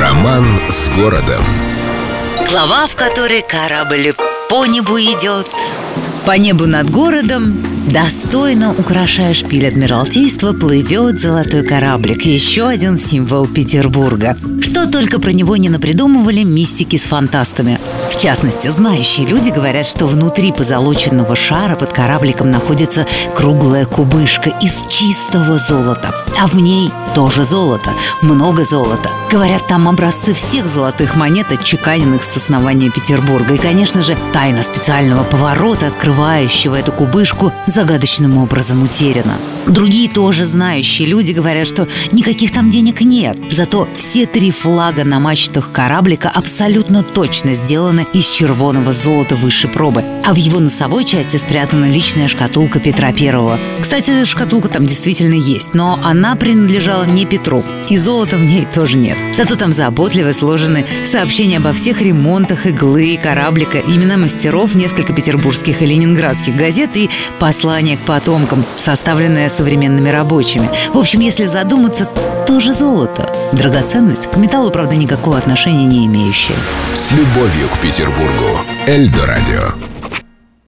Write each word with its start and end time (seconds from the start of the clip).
Роман 0.00 0.46
с 0.70 0.88
городом. 0.88 1.44
Глава, 2.50 2.86
в 2.86 2.96
которой 2.96 3.42
корабль 3.42 4.14
по 4.48 4.64
небу 4.64 4.98
идет. 4.98 5.48
По 6.24 6.38
небу 6.38 6.66
над 6.66 6.88
городом 6.88 7.54
Достойно 7.86 8.72
украшая 8.78 9.34
шпиль 9.34 9.66
Адмиралтейства 9.66 10.52
плывет 10.52 11.20
золотой 11.20 11.64
кораблик. 11.64 12.22
Еще 12.22 12.66
один 12.66 12.96
символ 12.96 13.46
Петербурга. 13.46 14.36
Что 14.60 14.86
только 14.86 15.18
про 15.18 15.32
него 15.32 15.56
не 15.56 15.68
напридумывали 15.68 16.44
мистики 16.44 16.96
с 16.96 17.02
фантастами. 17.02 17.80
В 18.08 18.20
частности, 18.20 18.68
знающие 18.68 19.26
люди 19.26 19.50
говорят, 19.50 19.86
что 19.86 20.06
внутри 20.06 20.52
позолоченного 20.52 21.34
шара 21.34 21.74
под 21.74 21.92
корабликом 21.92 22.50
находится 22.50 23.06
круглая 23.34 23.84
кубышка 23.84 24.50
из 24.62 24.86
чистого 24.88 25.58
золота. 25.58 26.14
А 26.40 26.46
в 26.46 26.54
ней 26.54 26.90
тоже 27.14 27.44
золото, 27.44 27.90
много 28.22 28.64
золота. 28.64 29.10
Говорят, 29.30 29.66
там 29.66 29.88
образцы 29.88 30.34
всех 30.34 30.68
золотых 30.68 31.16
монет, 31.16 31.50
отчеканенных 31.50 32.22
с 32.22 32.36
основания 32.36 32.90
Петербурга. 32.90 33.54
И, 33.54 33.58
конечно 33.58 34.02
же, 34.02 34.16
тайна 34.32 34.62
специального 34.62 35.24
поворота, 35.24 35.88
открывающего 35.88 36.76
эту 36.76 36.92
кубышку, 36.92 37.52
загадочным 37.72 38.38
образом 38.38 38.82
утеряна. 38.82 39.36
Другие 39.66 40.08
тоже 40.08 40.44
знающие 40.44 41.08
люди 41.08 41.32
говорят, 41.32 41.66
что 41.66 41.88
никаких 42.10 42.52
там 42.52 42.70
денег 42.70 43.00
нет. 43.00 43.38
Зато 43.50 43.88
все 43.96 44.26
три 44.26 44.50
флага 44.50 45.04
на 45.04 45.20
мачтах 45.20 45.70
кораблика 45.72 46.28
абсолютно 46.28 47.02
точно 47.02 47.52
сделаны 47.54 48.06
из 48.12 48.28
червоного 48.28 48.92
золота 48.92 49.36
высшей 49.36 49.70
пробы. 49.70 50.04
А 50.24 50.32
в 50.32 50.36
его 50.36 50.60
носовой 50.60 51.04
части 51.04 51.36
спрятана 51.36 51.88
личная 51.88 52.28
шкатулка 52.28 52.80
Петра 52.80 53.12
Первого. 53.12 53.58
Кстати, 53.80 54.24
шкатулка 54.24 54.68
там 54.68 54.84
действительно 54.84 55.34
есть, 55.34 55.74
но 55.74 55.98
она 56.02 56.34
принадлежала 56.36 57.04
не 57.04 57.24
Петру. 57.24 57.64
И 57.88 57.96
золота 57.96 58.36
в 58.36 58.44
ней 58.44 58.66
тоже 58.74 58.96
нет. 58.96 59.16
Зато 59.36 59.56
там 59.56 59.72
заботливо 59.72 60.32
сложены 60.32 60.84
сообщения 61.04 61.58
обо 61.58 61.72
всех 61.72 62.02
ремонтах 62.02 62.66
иглы, 62.66 63.18
кораблика, 63.22 63.78
имена 63.78 64.16
мастеров, 64.16 64.74
несколько 64.74 65.12
петербургских 65.12 65.82
и 65.82 65.86
ленинградских 65.86 66.56
газет 66.56 66.90
и 66.96 67.08
послание 67.62 67.96
к 67.96 68.00
потомкам, 68.00 68.64
составленное 68.76 69.48
современными 69.48 70.08
рабочими. 70.08 70.68
В 70.92 70.98
общем, 70.98 71.20
если 71.20 71.44
задуматься, 71.44 72.08
тоже 72.44 72.72
золото. 72.72 73.32
Драгоценность 73.52 74.28
к 74.28 74.36
металлу, 74.36 74.72
правда, 74.72 74.96
никакого 74.96 75.38
отношения 75.38 75.84
не 75.84 76.06
имеющая. 76.06 76.56
С 76.92 77.12
любовью 77.12 77.68
к 77.72 77.78
Петербургу. 77.78 78.58
Эльдо 78.88 79.26
радио. 79.26 79.74